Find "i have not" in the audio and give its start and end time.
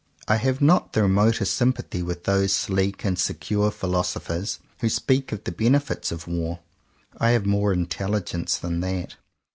0.27-0.93